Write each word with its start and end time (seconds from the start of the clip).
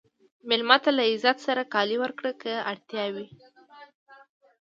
مېلمه 0.49 0.77
ته 0.83 0.89
له 0.97 1.03
عزت 1.09 1.37
سره 1.47 1.63
کالي 1.73 1.97
ورکړه 1.99 2.31
که 2.41 2.53
اړتیا 2.71 3.05
وي. 3.13 3.27